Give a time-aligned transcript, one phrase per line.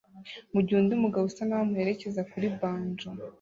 [0.53, 3.09] mugihe undi mugabo usa na we amuherekeza kuri banjo